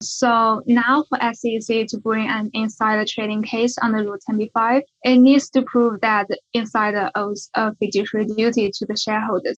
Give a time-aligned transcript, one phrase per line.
[0.00, 5.50] So now for SEC to bring an insider trading case under Rule 10b-5, it needs
[5.50, 9.56] to prove that the insider owes a fiduciary duty to the shareholders.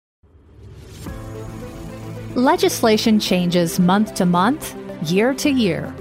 [2.35, 4.75] Legislation changes month to month,
[5.11, 5.95] year to year.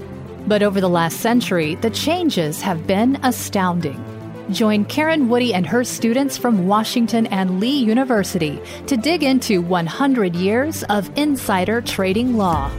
[0.46, 4.02] But over the last century, the changes have been astounding.
[4.50, 10.34] Join Karen Woody and her students from Washington and Lee University to dig into 100
[10.34, 12.70] years of insider trading law.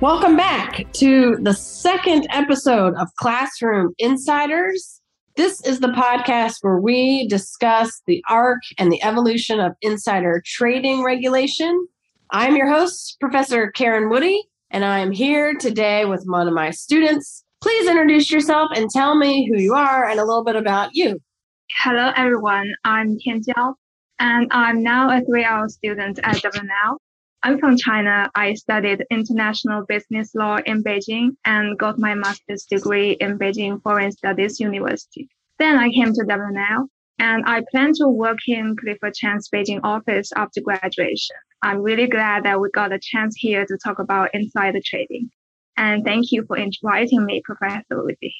[0.00, 5.00] Welcome back to the second episode of Classroom Insiders.
[5.34, 11.02] This is the podcast where we discuss the arc and the evolution of insider trading
[11.02, 11.88] regulation.
[12.30, 16.70] I'm your host, Professor Karen Woody, and I am here today with one of my
[16.70, 17.44] students.
[17.60, 21.18] Please introduce yourself and tell me who you are and a little bit about you.
[21.80, 22.72] Hello, everyone.
[22.84, 23.74] I'm Tian Jiao,
[24.20, 27.00] and I'm now a three-hour student at W&L.
[27.44, 28.30] I'm from China.
[28.34, 34.10] I studied international business law in Beijing and got my master's degree in Beijing Foreign
[34.10, 35.28] Studies University.
[35.58, 36.88] Then I came to W&L
[37.20, 41.36] and I plan to work in Clifford Chance Beijing office after graduation.
[41.62, 45.30] I'm really glad that we got a chance here to talk about insider trading.
[45.76, 48.34] And thank you for inviting me, Professor Woody.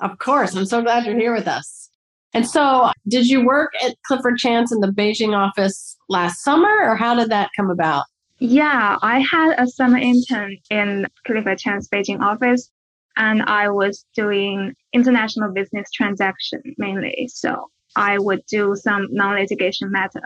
[0.00, 0.54] Of course.
[0.54, 1.88] I'm so glad you're here with us.
[2.34, 6.96] And so, did you work at Clifford Chance in the Beijing office last summer, or
[6.96, 8.04] how did that come about?
[8.38, 12.70] Yeah, I had a summer intern in Clifford Chance Beijing office,
[13.16, 17.28] and I was doing international business transaction mainly.
[17.32, 20.22] So I would do some non-litigation matter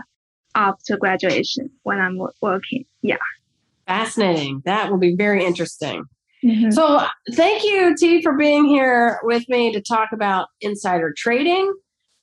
[0.55, 2.85] after graduation when I'm working.
[3.03, 3.17] Yeah.
[3.87, 4.63] Fascinating.
[4.65, 6.05] That will be very interesting.
[6.45, 6.71] Mm-hmm.
[6.71, 11.73] So thank you, T, for being here with me to talk about insider trading.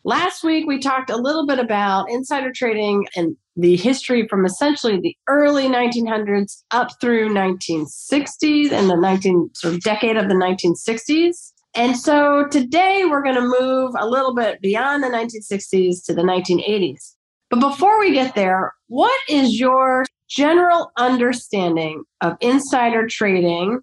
[0.03, 4.99] Last week, we talked a little bit about insider trading and the history from essentially
[4.99, 11.53] the early 1900s up through 1960s and the 19 sort of decade of the 1960s.
[11.75, 16.21] And so today we're going to move a little bit beyond the 1960s to the
[16.21, 17.15] 1980s.
[17.49, 23.79] But before we get there, what is your general understanding of insider trading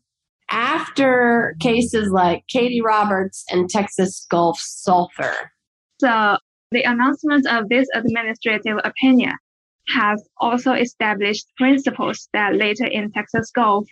[0.50, 5.53] after cases like Cady Roberts and Texas Gulf Sulfur?
[6.00, 6.37] So
[6.72, 9.32] the announcement of this administrative opinion
[9.88, 13.87] has also established principles that later in Texas Gulf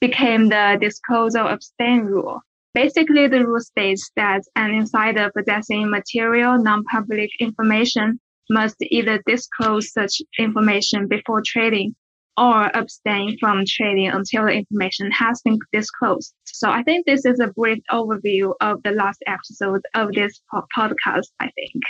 [0.00, 2.40] became the disclose or abstain rule.
[2.74, 8.20] Basically, the rule states that an insider possessing material non-public information
[8.50, 11.94] must either disclose such information before trading
[12.36, 16.34] or abstain from trading until the information has been disclosed.
[16.44, 21.28] So I think this is a brief overview of the last episode of this podcast,
[21.40, 21.82] I think.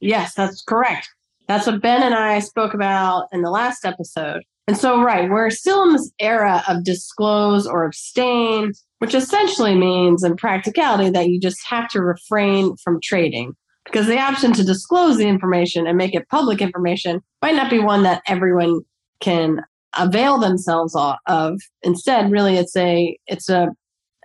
[0.00, 1.08] Yes, that's correct.
[1.48, 4.42] That's what Ben and I spoke about in the last episode.
[4.68, 10.24] And so, right, we're still in this era of disclose or abstain, which essentially means
[10.24, 15.16] in practicality that you just have to refrain from trading because the option to disclose
[15.16, 18.80] the information and make it public information might not be one that everyone
[19.20, 19.60] can
[19.96, 20.96] avail themselves
[21.26, 21.60] of.
[21.82, 23.68] Instead, really, it's a it's a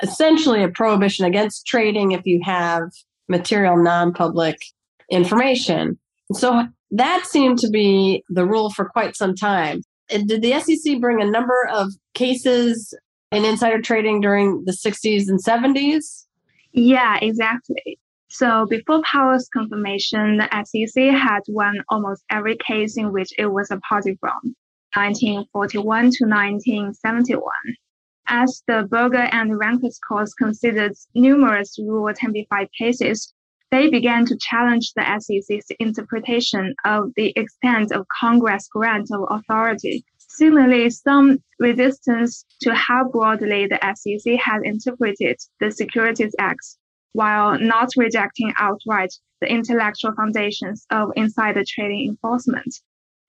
[0.02, 2.82] essentially a prohibition against trading if you have
[3.30, 4.58] material non-public
[5.12, 6.00] information.
[6.34, 9.82] So that seemed to be the rule for quite some time.
[10.10, 12.94] Did the SEC bring a number of cases
[13.32, 16.26] in insider trading during the 60s and 70s?
[16.74, 17.98] Yeah, exactly.
[18.30, 23.72] So before Powell's confirmation, the SEC had won almost every case in which it was
[23.72, 24.56] a party from
[24.96, 27.44] 1941 to 1971.
[28.28, 33.34] As the Burger and Rehnquist courts considered numerous Rule 10b-5 cases,
[33.72, 40.04] they began to challenge the SEC's interpretation of the extent of Congress grant of authority.
[40.18, 46.66] Similarly, some resistance to how broadly the SEC had interpreted the Securities Act,
[47.14, 52.74] while not rejecting outright the intellectual foundations of insider trading enforcement.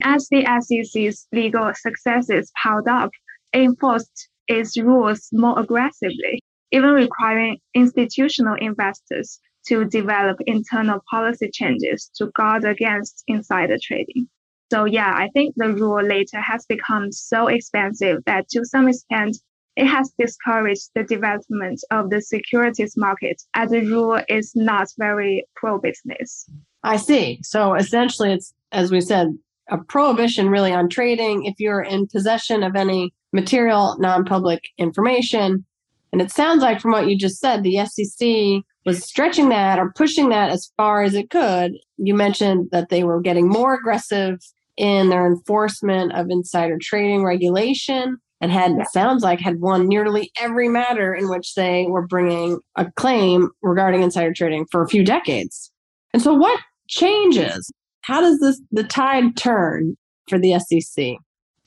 [0.02, 3.10] As the SEC's legal successes piled up,
[3.52, 6.40] it enforced its rules more aggressively,
[6.72, 14.28] even requiring institutional investors to develop internal policy changes to guard against insider trading.
[14.72, 19.36] So yeah, I think the rule later has become so expensive that to some extent
[19.76, 25.46] it has discouraged the development of the securities market as the rule is not very
[25.56, 26.48] pro business.
[26.82, 27.40] I see.
[27.42, 29.28] So essentially it's as we said,
[29.70, 35.64] a prohibition really on trading if you're in possession of any material non public information.
[36.12, 39.92] And it sounds like from what you just said, the SEC was stretching that or
[39.92, 41.72] pushing that as far as it could.
[41.96, 44.38] You mentioned that they were getting more aggressive
[44.76, 48.18] in their enforcement of insider trading regulation.
[48.40, 48.84] and had yeah.
[48.84, 54.02] sounds like had won nearly every matter in which they were bringing a claim regarding
[54.02, 55.70] insider trading for a few decades.
[56.12, 56.58] And so what
[56.88, 57.70] changes?
[58.00, 59.96] How does this the tide turn
[60.28, 61.14] for the SEC?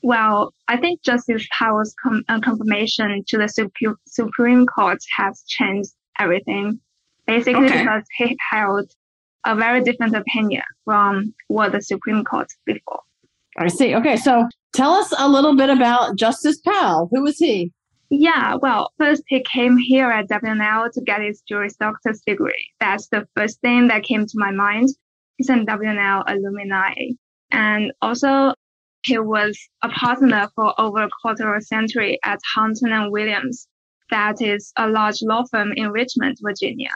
[0.02, 5.90] Well, I think Justice Powell's com- uh, confirmation to the Sup- Supreme Court has changed
[6.18, 6.78] everything.
[7.26, 7.80] Basically, okay.
[7.80, 8.90] because he held
[9.44, 13.00] a very different opinion from what the Supreme Court before.
[13.58, 13.94] I see.
[13.94, 17.08] Okay, so tell us a little bit about Justice Powell.
[17.12, 17.72] Who was he?
[18.10, 22.70] Yeah, well, first he came here at W&L to get his Juris Doctor's degree.
[22.78, 24.90] That's the first thing that came to my mind.
[25.36, 26.94] He's an W&L alumni.
[27.50, 28.54] And also,
[29.04, 33.66] he was a partner for over a quarter of a century at Hunton and Williams.
[34.10, 36.90] That is a large law firm in Richmond, Virginia.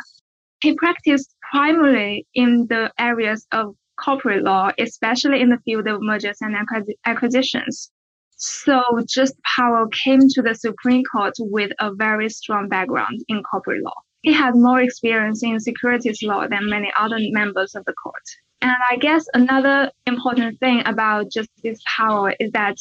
[0.62, 6.38] He practiced primarily in the areas of corporate law, especially in the field of mergers
[6.40, 6.56] and
[7.04, 7.90] acquisitions.
[8.36, 13.82] So Just Powell came to the Supreme Court with a very strong background in corporate
[13.82, 13.94] law.
[14.22, 18.22] He had more experience in securities law than many other members of the court.
[18.62, 22.76] And I guess another important thing about Justice Powell is that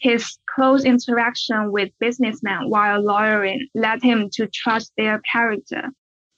[0.00, 5.90] his close interaction with businessmen while lawyering led him to trust their character.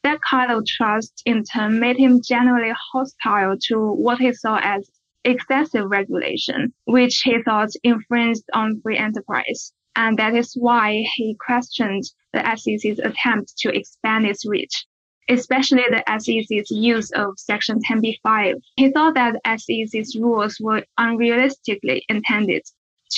[0.03, 4.91] That kind of trust in turn made him generally hostile to what he saw as
[5.25, 9.73] excessive regulation, which he thought infringed on free enterprise.
[9.95, 14.87] And that is why he questioned the SEC's attempt to expand its reach
[15.29, 18.55] especially the SEC's use of Section 10b-5.
[18.77, 22.63] He thought that SEC's rules were unrealistically intended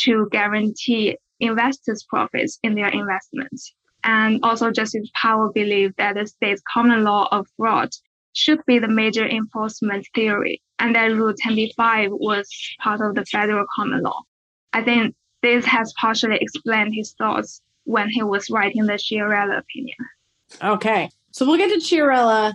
[0.02, 3.75] to guarantee investors' profits in their investments.
[4.02, 7.91] And also Justice Powell believed that the state's common law of fraud
[8.35, 12.49] should be the major enforcement theory, and that Rule 10b-5 was
[12.81, 14.20] part of the federal common law.
[14.73, 19.96] I think this has partially explained his thoughts when he was writing the Chiarella opinion.
[20.62, 21.08] Okay.
[21.31, 22.55] So we'll get to Chiarella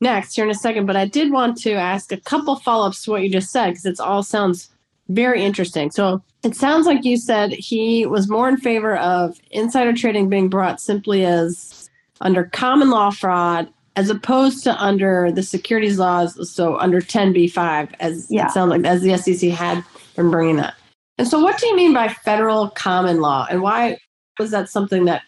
[0.00, 3.04] next here in a second, but I did want to ask a couple follow ups
[3.04, 4.70] to what you just said because it all sounds
[5.08, 5.90] very interesting.
[5.90, 10.48] So it sounds like you said he was more in favor of insider trading being
[10.48, 11.90] brought simply as
[12.20, 18.28] under common law fraud as opposed to under the securities laws, so under 10b5, as
[18.30, 18.46] yeah.
[18.46, 20.74] it sounds like as the SEC had been bringing that.
[21.18, 23.98] And so, what do you mean by federal common law, and why
[24.38, 25.22] was that something that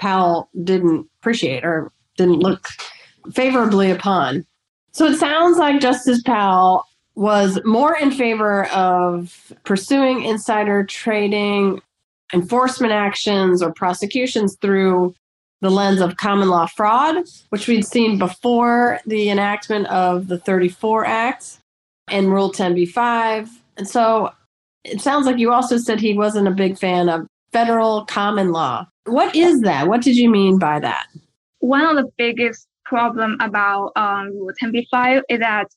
[0.00, 2.66] Powell didn't appreciate or didn't look
[3.32, 4.44] favorably upon.
[4.92, 6.84] So it sounds like Justice Powell
[7.20, 11.80] was more in favor of pursuing insider trading,
[12.32, 15.14] enforcement actions, or prosecutions through
[15.60, 17.16] the lens of common law fraud,
[17.50, 21.58] which we'd seen before the enactment of the 34 Act
[22.08, 23.48] and Rule 10b5.
[23.76, 24.32] And so
[24.84, 28.86] it sounds like you also said he wasn't a big fan of federal common law.
[29.04, 29.86] What is that?
[29.86, 31.06] What did you mean by that?
[31.60, 35.68] one of the biggest problem about um, Rule 10b-5 is that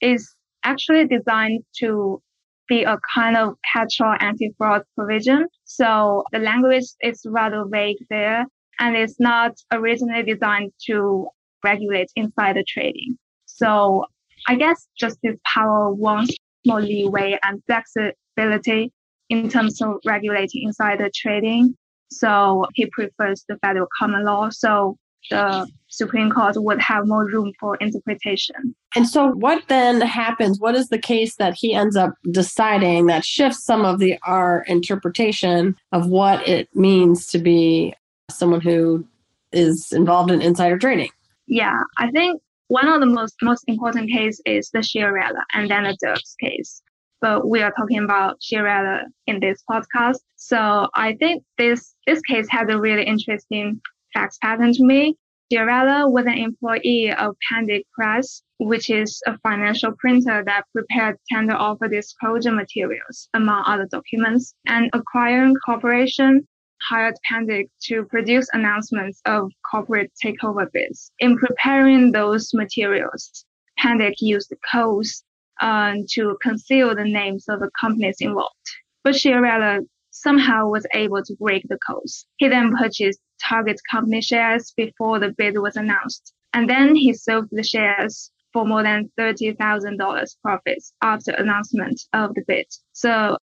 [0.00, 2.20] it's actually designed to
[2.68, 5.46] be a kind of catch-all anti-fraud provision.
[5.64, 8.46] So the language is rather vague there,
[8.78, 11.28] and it's not originally designed to
[11.64, 13.18] regulate insider trading.
[13.46, 14.06] So
[14.48, 16.34] I guess Justice Powell wants
[16.66, 18.92] more leeway and flexibility
[19.28, 21.76] in terms of regulating insider trading.
[22.10, 24.50] So he prefers the federal common law.
[24.50, 24.96] So
[25.30, 28.74] the Supreme Court would have more room for interpretation.
[28.96, 30.58] And so, what then happens?
[30.58, 34.64] What is the case that he ends up deciding that shifts some of the our
[34.66, 37.94] interpretation of what it means to be
[38.30, 39.06] someone who
[39.52, 41.10] is involved in insider trading?
[41.46, 45.84] Yeah, I think one of the most most important case is the Chiarella and then
[45.84, 46.82] the Dirks case.
[47.20, 50.18] But we are talking about Chiarella in this podcast.
[50.36, 53.80] So I think this this case has a really interesting
[54.12, 55.16] fax pattern to me.
[55.52, 61.54] Chiarella was an employee of Pandick Press, which is a financial printer that prepared tender
[61.54, 64.54] offer disclosure materials, among other documents.
[64.66, 66.48] And Acquiring Corporation
[66.80, 71.12] hired Pandick to produce announcements of corporate takeover bids.
[71.18, 73.44] In preparing those materials,
[73.78, 75.22] Pandick used codes
[75.60, 78.56] uh, to conceal the names of the companies involved.
[79.04, 79.80] But Chiarella
[80.12, 82.26] somehow was able to break the codes.
[82.36, 86.32] He then purchased target company shares before the bid was announced.
[86.52, 92.42] And then he sold the shares for more than $30,000 profits after announcement of the
[92.46, 92.66] bid.
[92.92, 93.38] So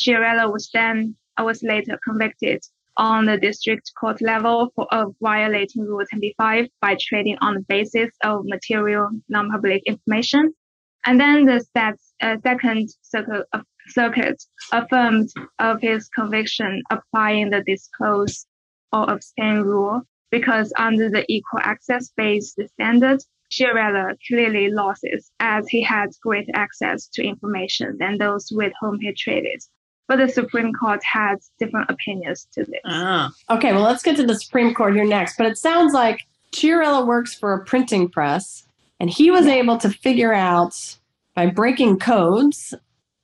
[0.00, 2.62] Chiarella was then, I was later convicted
[2.96, 8.10] on the district court level for of violating Rule 10b-5 by trading on the basis
[8.22, 10.54] of material non-public information.
[11.04, 11.64] And then the
[12.20, 13.46] uh, second circuit
[13.88, 18.46] Circuit affirmed of his conviction applying the disclose
[18.92, 23.20] or abstain rule because under the equal access based standard,
[23.52, 29.12] Chiarella clearly loses as he had greater access to information than those with whom he
[29.12, 29.62] traded.
[30.08, 32.80] But the Supreme Court had different opinions to this.
[32.84, 33.30] Ah.
[33.50, 35.36] Okay, well, let's get to the Supreme Court here next.
[35.36, 36.20] But it sounds like
[36.52, 38.64] Chiarella works for a printing press,
[38.98, 40.74] and he was able to figure out
[41.34, 42.74] by breaking codes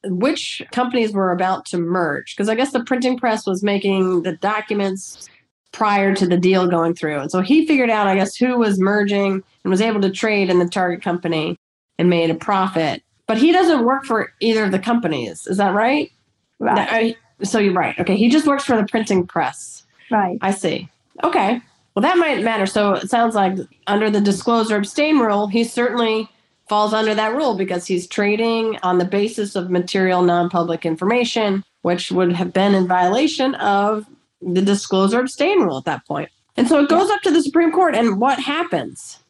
[0.04, 2.36] which companies were about to merge.
[2.36, 5.28] Because I guess the printing press was making the documents
[5.72, 7.20] prior to the deal going through.
[7.20, 10.50] And so he figured out, I guess, who was merging and was able to trade
[10.50, 11.58] in the target company
[11.98, 13.02] and made a profit.
[13.26, 15.46] But he doesn't work for either of the companies.
[15.46, 16.10] Is that right?
[16.58, 17.16] Right.
[17.40, 17.98] Uh, so you're right.
[17.98, 18.16] Okay.
[18.16, 19.84] He just works for the printing press.
[20.10, 20.38] Right.
[20.40, 20.88] I see.
[21.22, 21.60] Okay.
[21.94, 22.66] Well, that might matter.
[22.66, 26.28] So it sounds like under the disclose or abstain rule, he certainly
[26.68, 31.64] falls under that rule because he's trading on the basis of material non public information,
[31.82, 34.06] which would have been in violation of
[34.40, 36.30] the disclose or abstain rule at that point.
[36.56, 39.20] And so it goes up to the Supreme Court, and what happens?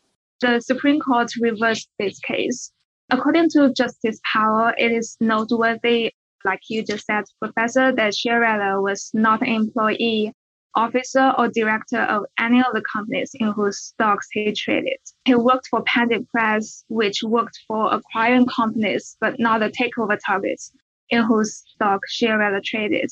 [0.41, 2.73] The Supreme Court reversed this case.
[3.11, 6.13] According to Justice Powell, it is noteworthy,
[6.45, 10.33] like you just said, Professor, that Chiarella was not an employee,
[10.79, 15.01] officer, or director of any of the companies in whose stocks he traded.
[15.25, 20.73] He worked for Printing Press, which worked for acquiring companies, but not the takeover targets
[21.11, 23.11] in whose stock Chiarella traded.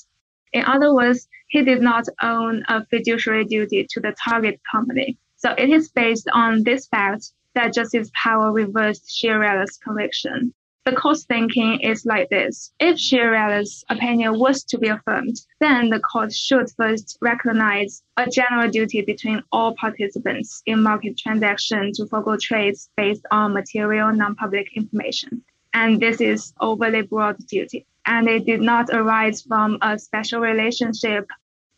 [0.52, 5.18] In other words, he did not own a fiduciary duty to the target company.
[5.37, 10.54] So it is based on this fact that Justice Powell reversed Chiarella's conviction.
[10.87, 12.73] The court's thinking is like this.
[12.78, 18.71] If Chiarella's opinion was to be affirmed, then the court should first recognize a general
[18.71, 25.43] duty between all participants in market transactions to forego trades based on material non-public information.
[25.75, 31.28] And this is overly broad duty and it did not arise from a special relationship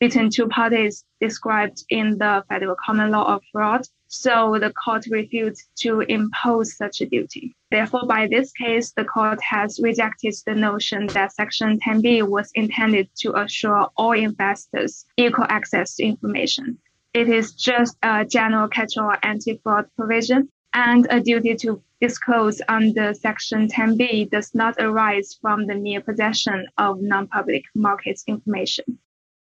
[0.01, 3.83] between two parties described in the federal common law of fraud.
[4.07, 7.55] So the court refused to impose such a duty.
[7.71, 13.11] Therefore, by this case, the court has rejected the notion that Section 10b was intended
[13.19, 16.79] to assure all investors equal access to information.
[17.13, 23.69] It is just a general catch-all anti-fraud provision and a duty to disclose under Section
[23.69, 28.99] 10b does not arise from the mere possession of non-public market information.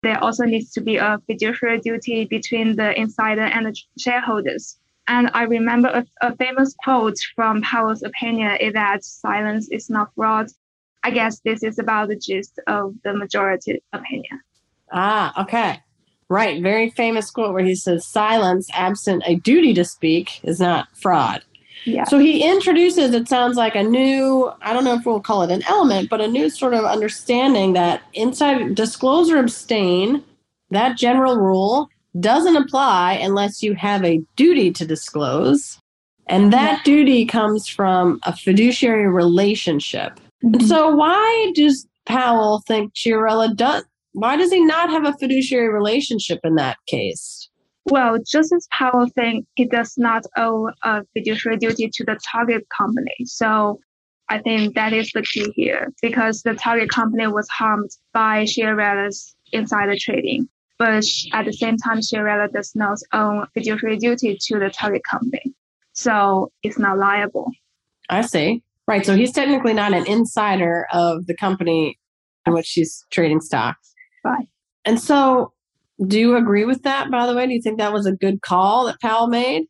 [0.06, 4.78] There also needs to be a fiduciary duty between the insider and the shareholders.
[5.08, 10.14] And I remember a, a famous quote from Powell's opinion is that silence is not
[10.14, 10.46] fraud.
[11.02, 14.40] I guess this is about the gist of the majority opinion.
[14.92, 15.82] Ah, okay.
[16.28, 16.62] Right.
[16.62, 21.42] Very famous quote where he says, silence absent a duty to speak is not fraud.
[21.86, 22.04] Yeah.
[22.04, 25.52] So he introduces, it sounds like a new, I don't know if we'll call it
[25.52, 30.22] an element, but a new sort of understanding that inside disclose or abstain,
[30.70, 31.88] that general rule
[32.18, 35.78] doesn't apply unless you have a duty to disclose.
[36.26, 36.82] And that yeah.
[36.84, 40.18] duty comes from a fiduciary relationship.
[40.44, 40.66] Mm-hmm.
[40.66, 43.84] So why does Powell think Chiarella does
[44.16, 47.45] why does he not have a fiduciary relationship in that case?
[47.86, 53.14] Well, Justice Powell thinks he does not owe a fiduciary duty to the target company.
[53.24, 53.78] So
[54.28, 59.36] I think that is the key here because the target company was harmed by Chiarella's
[59.52, 60.48] insider trading.
[60.78, 65.54] But at the same time, Chiarella does not own fiduciary duty to the target company.
[65.92, 67.50] So it's not liable.
[68.10, 68.62] I see.
[68.86, 69.06] Right.
[69.06, 71.98] So he's technically not an insider of the company
[72.46, 73.94] in which he's trading stocks.
[74.24, 74.46] Right.
[74.84, 75.52] And so,
[76.04, 77.46] do you agree with that, by the way?
[77.46, 79.64] Do you think that was a good call that Powell made?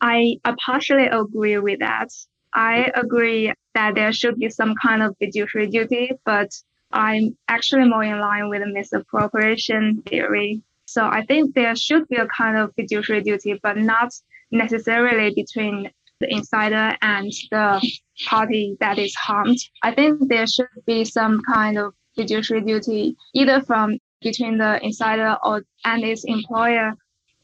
[0.00, 2.08] I, partially agree with that.
[2.54, 6.50] I agree that there should be some kind of fiduciary duty, but
[6.92, 10.62] I'm actually more in line with the misappropriation theory.
[10.86, 14.12] So I think there should be a kind of fiduciary duty, but not
[14.50, 17.80] necessarily between the insider and the
[18.26, 19.58] party that is harmed.
[19.82, 25.36] I think there should be some kind of fiduciary duty either from between the insider
[25.44, 26.92] or and its employer.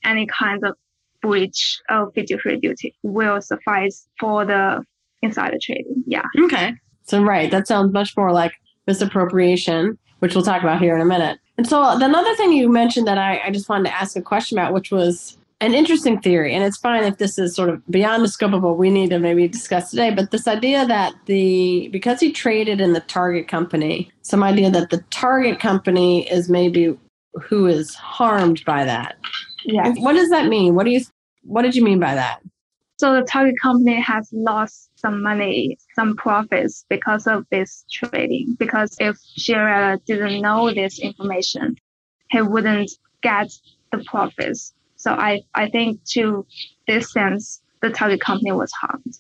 [0.05, 0.77] Any kind of
[1.21, 4.85] breach of fiduciary duty will suffice for the
[5.23, 6.05] insider trading.
[6.07, 6.23] Yeah.
[6.39, 6.75] Okay.
[7.05, 8.53] So right, that sounds much more like
[8.87, 11.39] misappropriation, which we'll talk about here in a minute.
[11.59, 14.59] And so another thing you mentioned that I, I just wanted to ask a question
[14.59, 18.23] about, which was an interesting theory, and it's fine if this is sort of beyond
[18.23, 21.89] the scope of what we need to maybe discuss today, but this idea that the
[21.93, 26.97] because he traded in the target company, some idea that the target company is maybe
[27.43, 29.17] who is harmed by that.
[29.65, 29.93] Yeah.
[29.97, 30.75] What does that mean?
[30.75, 31.01] What do you
[31.43, 32.41] what did you mean by that?
[32.99, 38.57] So the target company has lost some money, some profits because of this trading.
[38.59, 41.77] Because if Chiarella didn't know this information,
[42.31, 42.91] he wouldn't
[43.23, 43.51] get
[43.93, 44.73] the profits.
[45.07, 46.45] So I, I think to
[46.89, 49.15] this sense, the target company was harmed.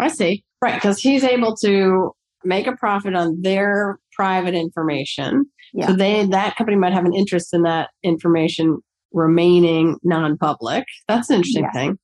[0.00, 0.44] I see.
[0.60, 0.74] Right.
[0.74, 2.10] Because he's able to
[2.44, 5.46] make a profit on their private information.
[5.72, 5.88] Yeah.
[5.88, 8.78] So they that company might have an interest in that information
[9.12, 10.84] remaining non-public.
[11.06, 11.74] That's an interesting yes.
[11.74, 11.98] thing.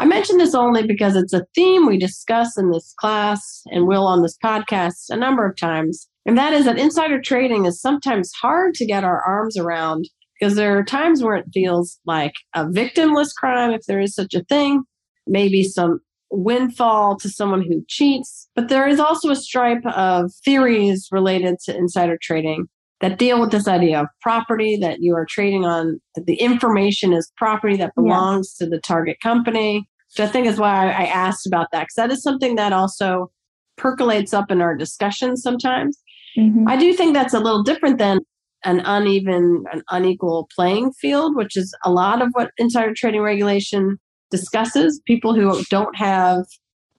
[0.00, 4.06] I mention this only because it's a theme we discuss in this class and will
[4.06, 6.08] on this podcast a number of times.
[6.26, 10.08] And that is that insider trading is sometimes hard to get our arms around
[10.40, 14.34] because there are times where it feels like a victimless crime, if there is such
[14.34, 14.82] a thing,
[15.26, 18.48] maybe some windfall to someone who cheats.
[18.54, 22.68] But there is also a stripe of theories related to insider trading
[23.00, 27.12] that deal with this idea of property that you are trading on, that the information
[27.12, 28.64] is property that belongs yeah.
[28.64, 32.10] to the target company, which I think is why I asked about that, because that
[32.10, 33.30] is something that also
[33.76, 35.98] percolates up in our discussions sometimes.
[36.36, 36.68] Mm-hmm.
[36.68, 38.20] I do think that's a little different than
[38.64, 43.98] an uneven, an unequal playing field, which is a lot of what insider trading regulation
[44.30, 45.00] discusses.
[45.06, 46.44] People who don't have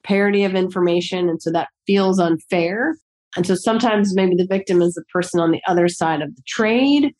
[0.03, 2.97] parity of information, and so that feels unfair.
[3.35, 6.41] And so sometimes maybe the victim is the person on the other side of the
[6.47, 7.13] trade.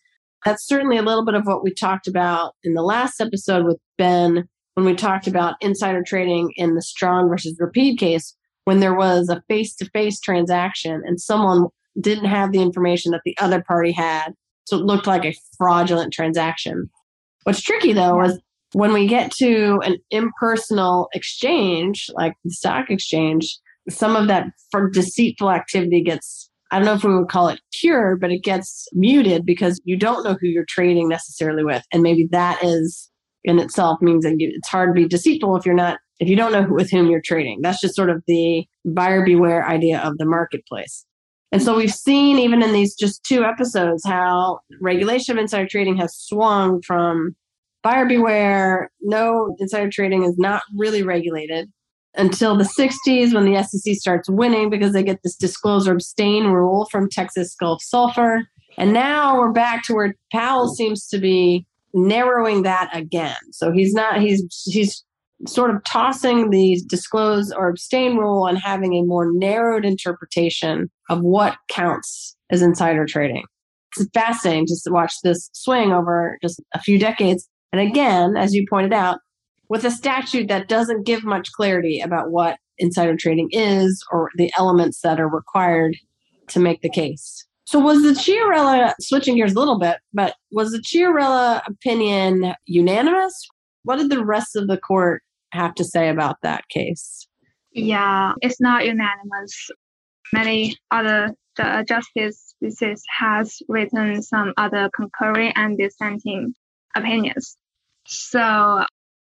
[0.43, 3.77] That's certainly a little bit of what we talked about in the last episode with
[3.97, 8.95] Ben when we talked about insider trading in the Strong versus Repide case, when there
[8.95, 11.67] was a face to face transaction and someone
[11.99, 14.33] didn't have the information that the other party had.
[14.65, 16.89] So it looked like a fraudulent transaction.
[17.43, 18.39] What's tricky though is
[18.73, 23.57] when we get to an impersonal exchange, like the stock exchange,
[23.89, 27.59] some of that for deceitful activity gets I don't know if we would call it
[27.77, 31.83] cured, but it gets muted because you don't know who you're trading necessarily with.
[31.91, 33.09] And maybe that is
[33.43, 36.37] in itself means that you, it's hard to be deceitful if you're not, if you
[36.37, 37.59] don't know who, with whom you're trading.
[37.61, 41.05] That's just sort of the buyer beware idea of the marketplace.
[41.51, 45.97] And so we've seen even in these just two episodes how regulation of insider trading
[45.97, 47.35] has swung from
[47.83, 51.69] buyer beware, no insider trading is not really regulated
[52.15, 56.47] until the 60s when the SEC starts winning because they get this disclose or abstain
[56.47, 58.47] rule from Texas Gulf Sulfur.
[58.77, 63.35] And now we're back to where Powell seems to be narrowing that again.
[63.51, 65.03] So he's not he's he's
[65.47, 71.21] sort of tossing the disclose or abstain rule and having a more narrowed interpretation of
[71.21, 73.43] what counts as insider trading.
[73.97, 77.47] It's fascinating just to watch this swing over just a few decades.
[77.73, 79.19] And again, as you pointed out,
[79.67, 84.51] with a statute that doesn't give much clarity about what insider trading is or the
[84.57, 85.95] elements that are required
[86.47, 87.45] to make the case.
[87.65, 93.47] So was the Chiarella switching gears a little bit, but was the Chiarella opinion unanimous?
[93.83, 97.27] What did the rest of the court have to say about that case?
[97.73, 99.69] Yeah, it's not unanimous.
[100.33, 106.53] Many other the justices has written some other concurring and dissenting
[106.95, 107.57] opinions.
[108.07, 108.85] So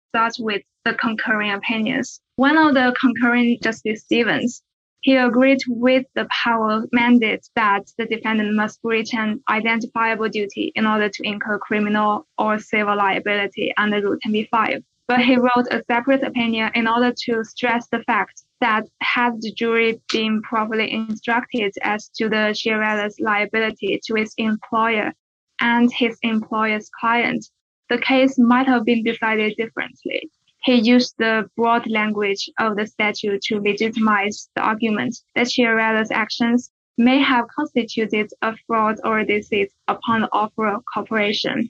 [0.09, 2.21] starts with the concurring opinions.
[2.37, 4.63] One of the concurring Justice Stevens,
[5.01, 10.87] he agreed with the Powell mandate that the defendant must breach an identifiable duty in
[10.87, 14.83] order to incur criminal or civil liability under Rule 10b-5.
[15.07, 19.53] But he wrote a separate opinion in order to stress the fact that had the
[19.53, 25.13] jury been properly instructed as to the Chiarella's liability to his employer
[25.61, 27.45] and his employer's client,
[27.89, 30.31] the case might have been decided differently.
[30.63, 36.71] He used the broad language of the statute to legitimize the argument that Chiarella's actions
[36.97, 41.69] may have constituted a fraud or deceit upon the offer of cooperation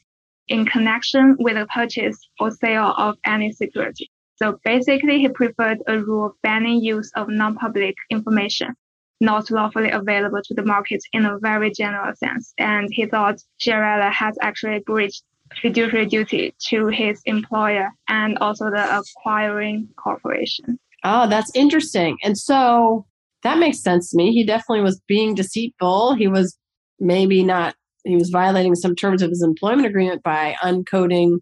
[0.48, 4.10] in connection with the purchase or sale of any security.
[4.36, 8.74] So basically, he preferred a rule banning use of non-public information
[9.20, 12.52] not lawfully available to the market in a very general sense.
[12.58, 15.22] And he thought Chiarella had actually breached
[15.60, 20.78] fiduciary duty to his employer and also the acquiring corporation.
[21.04, 22.16] Oh, that's interesting.
[22.22, 23.06] And so
[23.42, 24.32] that makes sense to me.
[24.32, 26.14] He definitely was being deceitful.
[26.14, 26.56] He was
[26.98, 31.38] maybe not, he was violating some terms of his employment agreement by uncoding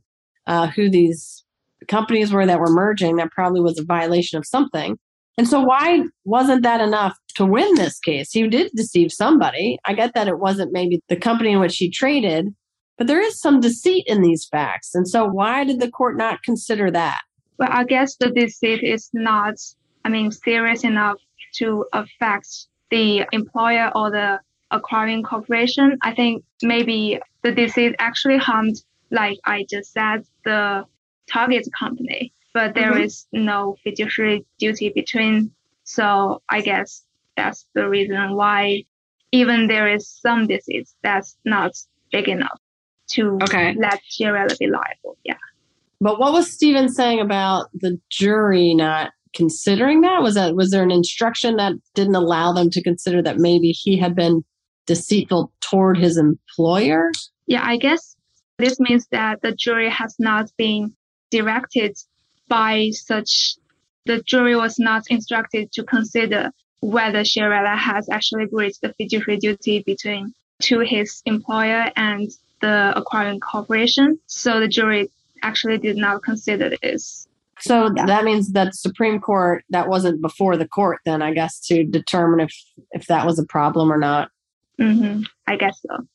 [0.47, 1.42] uh, who these
[1.89, 3.17] companies were that were merging.
[3.17, 4.99] That probably was a violation of something.
[5.39, 8.33] And so, why wasn't that enough to win this case?
[8.33, 9.79] He did deceive somebody.
[9.87, 12.49] I get that it wasn't maybe the company in which he traded,
[12.99, 14.95] but there is some deceit in these facts.
[14.95, 17.21] And so, why did the court not consider that?
[17.59, 19.55] Well, I guess the deceit is not,
[20.05, 21.17] I mean, serious enough
[21.55, 22.49] to affect
[22.91, 24.41] the employer or the
[24.71, 25.99] acquiring corporation.
[26.03, 28.77] I think maybe the deceit actually harmed,
[29.11, 30.85] like I just said, the
[31.33, 32.33] target company.
[32.55, 33.05] but there Mhm.
[33.07, 35.51] is no fiduciary duty between.
[35.85, 37.03] So I guess
[37.35, 38.85] that's the reason why
[39.33, 41.73] even there is some disease that's not
[42.11, 42.61] big enough
[43.13, 43.75] to Okay.
[43.79, 45.17] let Chiarella be liable.
[45.25, 45.39] Yeah.
[46.03, 50.21] But what was Steven saying about the jury not considering that?
[50.23, 53.97] Was that was there an instruction that didn't allow them to consider that maybe he
[53.97, 54.45] had been
[54.87, 57.11] deceitful toward his employer?
[57.47, 58.15] Yeah, I guess
[58.59, 60.95] this means that the jury has not been
[61.33, 61.97] directed
[62.49, 63.57] by such,
[64.05, 69.83] the jury was not instructed to consider whether Chiarella has actually breached the fiduciary duty
[69.85, 74.19] between to his employer and the acquiring corporation.
[74.27, 75.11] So the jury
[75.43, 77.27] actually did not consider this.
[77.61, 81.85] So that means that Supreme Court that wasn't before the court then I guess to
[81.85, 82.53] determine if
[82.91, 84.31] if that was a problem or not.
[84.79, 86.07] hmm I guess so.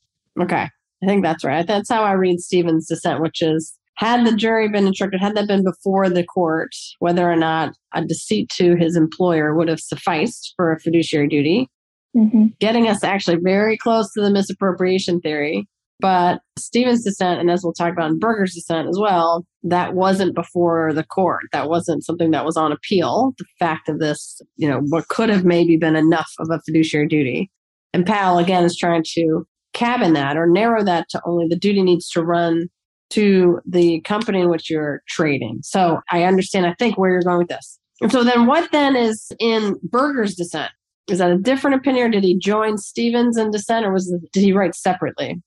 [0.41, 0.67] Okay.
[1.03, 1.65] I think that's right.
[1.65, 5.47] That's how I read Stevens' dissent, which is had the jury been instructed, had that
[5.47, 10.53] been before the court, whether or not a deceit to his employer would have sufficed
[10.55, 11.69] for a fiduciary duty,
[12.15, 12.45] Mm-hmm.
[12.60, 15.67] getting us actually very close to the misappropriation theory.
[15.99, 20.33] But Stevens' dissent, and as we'll talk about in Burger's dissent as well, that wasn't
[20.33, 21.43] before the court.
[21.51, 23.33] That wasn't something that was on appeal.
[23.38, 27.07] The fact of this, you know, what could have maybe been enough of a fiduciary
[27.07, 27.51] duty.
[27.93, 31.83] And Powell, again, is trying to cabin that or narrow that to only the duty
[31.83, 32.67] needs to run
[33.12, 35.60] to the company in which you're trading.
[35.63, 37.80] So I understand, I think, where you're going with this.
[38.02, 40.72] And so then what then is in Burger's dissent?
[41.10, 44.43] Is that a different opinion or did he join Stevens in dissent or was did
[44.43, 45.41] he write separately?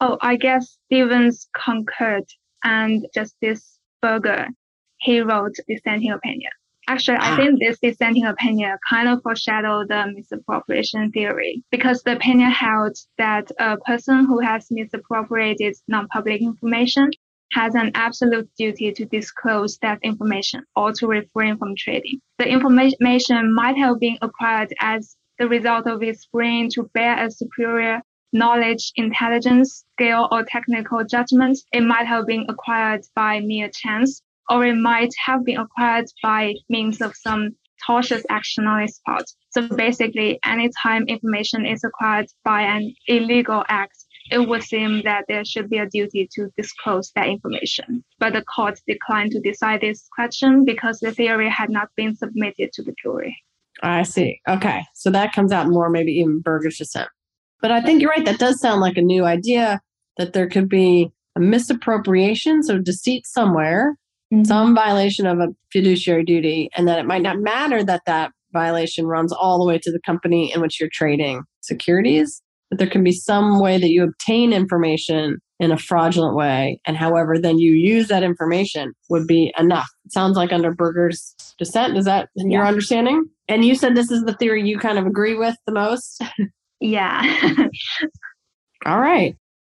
[0.00, 2.28] Oh, I guess Stevens concurred
[2.64, 4.48] and Justice Burger,
[4.98, 6.50] he wrote dissenting opinion.
[6.88, 7.18] Actually.
[7.20, 12.96] I think this dissenting opinion kind of foreshadowed the misappropriation theory because the opinion held
[13.18, 17.10] that a person who has misappropriated non-public information
[17.52, 22.20] has an absolute duty to disclose that information or to refrain from trading.
[22.38, 27.30] The information might have been acquired as the result of his bringing to bear a
[27.30, 28.00] superior
[28.32, 31.58] knowledge, intelligence, skill, or technical judgment.
[31.72, 36.54] It might have been acquired by mere chance, or it might have been acquired by
[36.68, 37.50] means of some
[37.86, 39.24] tortious action on its part.
[39.50, 43.96] So basically, anytime information is acquired by an illegal act,
[44.30, 48.04] it would seem that there should be a duty to disclose that information.
[48.18, 52.72] But the court declined to decide this question because the theory had not been submitted
[52.72, 53.36] to the jury.
[53.82, 54.40] I see.
[54.48, 54.84] Okay.
[54.94, 57.08] So that comes out more maybe even Burger's dissent.
[57.60, 58.24] But I think you're right.
[58.24, 59.80] That does sound like a new idea
[60.16, 63.96] that there could be a misappropriation, so deceit somewhere,
[64.34, 64.42] Mm-hmm.
[64.42, 69.06] some violation of a fiduciary duty, and that it might not matter that that violation
[69.06, 73.04] runs all the way to the company in which you're trading securities, but there can
[73.04, 77.72] be some way that you obtain information in a fraudulent way, and however then you
[77.72, 79.88] use that information would be enough.
[80.04, 81.96] It sounds like under Burger's dissent.
[81.96, 83.26] Is that your understanding?
[83.46, 86.22] And you said this is the theory you kind of agree with the most?
[86.78, 87.22] Yeah.
[88.84, 89.34] All right.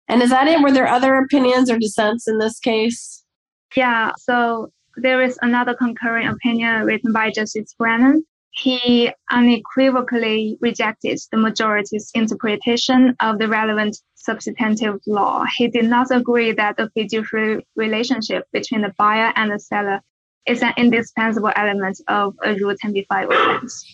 [0.08, 0.60] And is that it?
[0.60, 3.24] Were there other opinions or dissents in this case?
[3.76, 8.24] Yeah, so there is another concurring opinion written by Justice Brennan.
[8.52, 15.44] He unequivocally rejected the majority's interpretation of the relevant substantive law.
[15.56, 20.00] He did not agree that a fiduciary relationship between the buyer and the seller
[20.46, 23.84] is an indispensable element of a Rule 10b5 offense.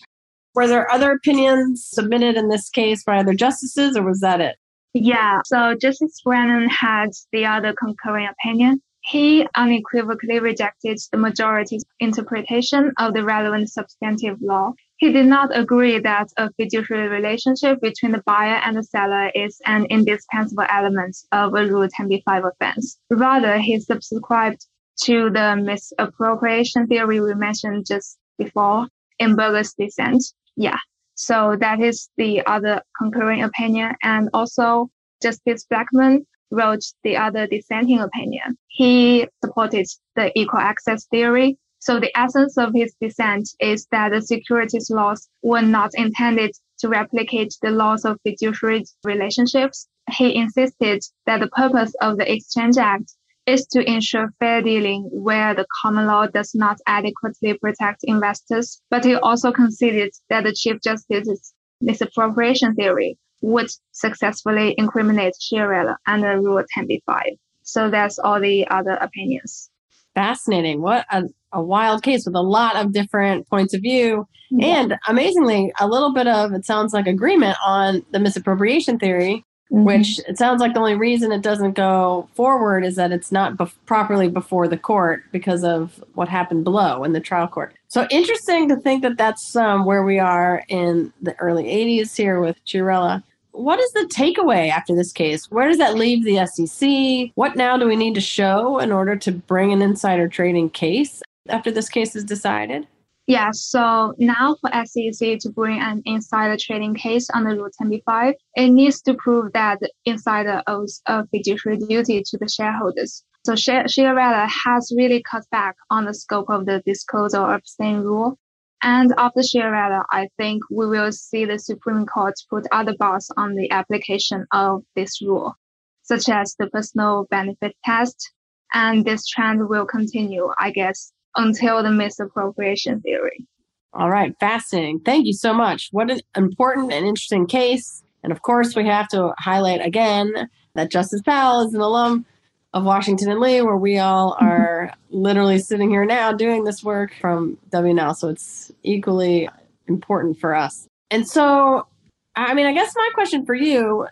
[0.54, 4.56] Were there other opinions submitted in this case by other justices, or was that it?
[4.94, 8.80] Yeah, so Justice Brennan had the other concurring opinion.
[9.06, 14.72] He unequivocally rejected the majority's interpretation of the relevant substantive law.
[14.96, 19.60] He did not agree that a fiduciary relationship between the buyer and the seller is
[19.64, 22.98] an indispensable element of a Rule 10b5 offense.
[23.08, 24.66] Rather, he subscribed
[25.02, 28.88] to the misappropriation theory we mentioned just before
[29.20, 30.24] in Burger's dissent.
[30.56, 30.78] Yeah.
[31.14, 33.94] So that is the other concurring opinion.
[34.02, 34.90] And also
[35.22, 38.56] Justice Blackmun wrote the other dissenting opinion.
[38.68, 41.58] He supported the equal access theory.
[41.78, 46.88] So the essence of his dissent is that the securities laws were not intended to
[46.88, 49.86] replicate the laws of fiduciary relationships.
[50.10, 53.12] He insisted that the purpose of the Exchange Act
[53.46, 59.04] is to ensure fair dealing where the common law does not adequately protect investors, but
[59.04, 66.64] he also conceded that the Chief Justice's misappropriation theory would successfully incriminate Chiarella under Rule
[66.76, 67.38] 10b5.
[67.62, 69.70] So that's all the other opinions.
[70.14, 70.80] Fascinating.
[70.80, 74.26] What a, a wild case with a lot of different points of view.
[74.60, 79.44] And amazingly, a little bit of, it sounds like agreement on the misappropriation theory.
[79.70, 79.84] Mm-hmm.
[79.84, 83.56] which it sounds like the only reason it doesn't go forward is that it's not
[83.56, 87.74] be- properly before the court because of what happened below in the trial court.
[87.88, 92.40] So interesting to think that that's um, where we are in the early 80s here
[92.40, 93.22] with Chiarella.
[93.52, 95.50] What is the takeaway after this case?
[95.50, 97.32] Where does that leave the SEC?
[97.36, 101.22] What now do we need to show in order to bring an insider trading case
[101.48, 102.86] after this case is decided?
[103.28, 108.68] Yeah, so now for SEC to bring an insider trading case under Rule 10b-5, it
[108.68, 113.24] needs to prove that the insider owes a fiduciary duty to the shareholders.
[113.44, 118.38] So Chiarella has really cut back on the scope of the disclose or abstain rule.
[118.82, 123.56] And after Chiarella, I think we will see the Supreme Court put other bars on
[123.56, 125.54] the application of this rule,
[126.02, 128.32] such as the personal benefit test.
[128.72, 133.46] And this trend will continue, I guess, until the misappropriation theory.
[133.92, 135.00] All right, fascinating.
[135.00, 135.88] Thank you so much.
[135.90, 138.02] What an important and interesting case.
[138.22, 142.26] And of course, we have to highlight again that Justice Powell is an alum
[142.74, 144.46] of Washington and Lee, where we all mm-hmm.
[144.46, 148.14] are literally sitting here now doing this work from W&L.
[148.14, 149.48] So it's equally
[149.88, 150.86] important for us.
[151.10, 151.86] And so,
[152.34, 154.06] I mean, I guess my question for you,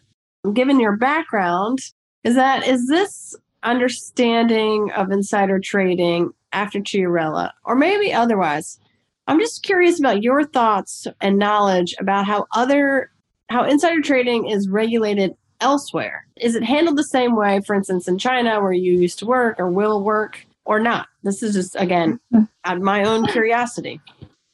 [0.52, 1.80] given your background,
[2.22, 8.78] is that is this understanding of insider trading after Chiarella, or maybe otherwise.
[9.26, 13.10] I'm just curious about your thoughts and knowledge about how other
[13.50, 16.26] how insider trading is regulated elsewhere.
[16.36, 19.58] Is it handled the same way, for instance, in China where you used to work
[19.58, 21.08] or will work, or not?
[21.22, 22.44] This is just again mm-hmm.
[22.64, 24.00] out of my own curiosity.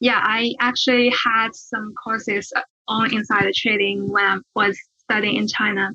[0.00, 2.52] Yeah, I actually had some courses
[2.88, 5.90] on insider trading when I was studying in China.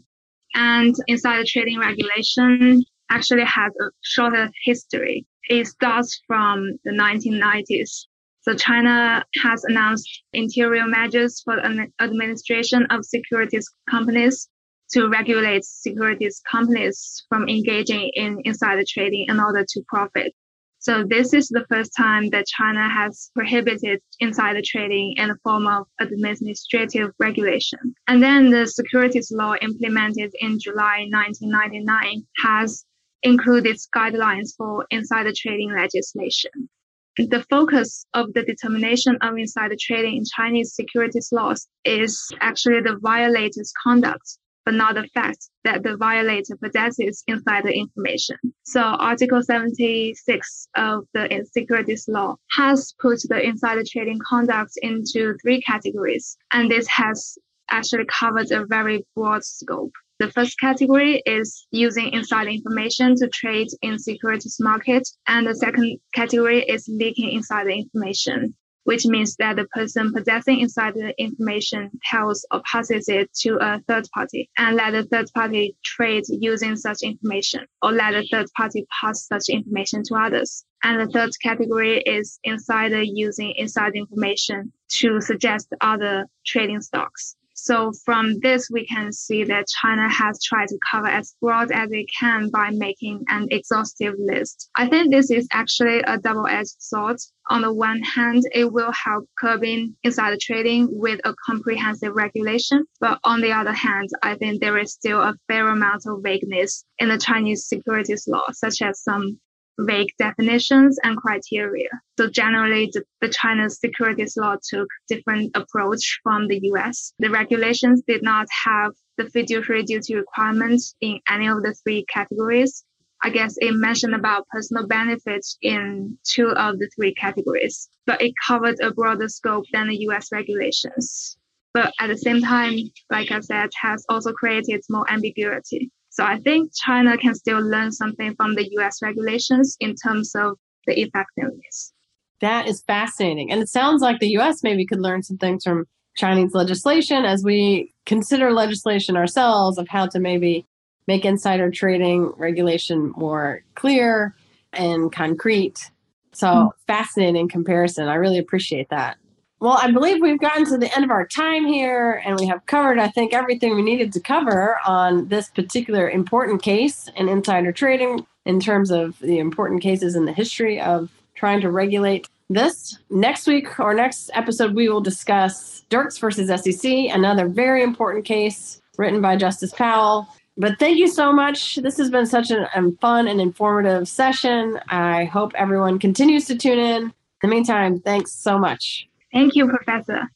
[0.53, 8.05] And insider trading regulation actually has a shorter history it starts from the 1990s.
[8.41, 14.47] So China has announced interior measures for the administration of securities companies
[14.91, 20.31] to regulate securities companies from engaging in insider trading in order to profit.
[20.77, 25.65] So this is the first time that China has prohibited insider trading in the form
[25.65, 27.95] of administrative regulation.
[28.07, 32.85] And then the securities law implemented in July 1999 has
[33.23, 36.69] included guidelines for insider trading legislation.
[37.17, 42.97] The focus of the determination of insider trading in Chinese securities laws is actually the
[43.01, 48.35] violator's conduct, but not the fact that the violator possesses insider information.
[48.63, 55.61] So Article 76 of the securities law has put the insider trading conduct into three
[55.61, 57.37] categories, and this has
[57.69, 59.93] actually covered a very broad scope.
[60.17, 65.05] The first category is using insider information to trade in securities market.
[65.27, 71.11] And the second category is leaking insider information, which means that the person possessing insider
[71.17, 76.23] information tells or passes it to a third party and let the third party trade
[76.29, 80.63] using such information or let the third party pass such information to others.
[80.81, 87.35] And the third category is insider using insider information to suggest other trading stocks.
[87.65, 91.89] So from this, we can see that China has tried to cover as broad as
[91.91, 94.69] it can by making an exhaustive list.
[94.75, 97.17] I think this is actually a double-edged sword.
[97.49, 102.85] On the one hand, it will help curbing insider trading with a comprehensive regulation.
[102.99, 106.85] But on the other hand, I think there is still a fair amount of vagueness
[106.99, 109.39] in the Chinese securities law, such as some
[109.79, 111.89] vague definitions and criteria.
[112.17, 117.13] So generally, the, the China's securities law took different approach from the U.S.
[117.19, 122.83] The regulations did not have the fiduciary duty requirements in any of the three categories.
[123.23, 128.33] I guess it mentioned about personal benefits in two of the three categories, but it
[128.45, 131.37] covered a broader scope than the US regulations.
[131.73, 132.75] But at the same time,
[133.09, 135.91] like I said, has also created more ambiguity.
[136.15, 140.57] So I think China can still learn something from the US regulations in terms of
[140.87, 141.91] the effectiveness.
[142.39, 143.51] That is fascinating.
[143.51, 147.43] And it sounds like the US maybe could learn some things from Chinese legislation as
[147.43, 150.65] we consider legislation ourselves of how to maybe
[151.05, 154.33] make insider trading regulation more clear
[154.71, 155.91] and concrete.
[156.31, 156.67] So mm-hmm.
[156.87, 158.07] fascinating comparison.
[158.07, 159.17] I really appreciate that.
[159.65, 162.63] Well, I believe we've gotten to the end of our time here, and we have
[162.67, 167.71] covered, I think, everything we needed to cover on this particular important case in insider
[167.71, 172.99] trading in terms of the important cases in the history of trying to regulate this.
[173.09, 178.79] Next week or next episode, we will discuss Dirks versus SEC, another very important case
[178.99, 180.27] written by Justice Powell.
[180.57, 181.77] But thank you so much.
[181.77, 182.69] This has been such a
[183.01, 184.79] fun and informative session.
[184.89, 187.01] I hope everyone continues to tune in.
[187.05, 189.09] In the meantime, thanks so much.
[189.35, 190.31] Thank you, Professor.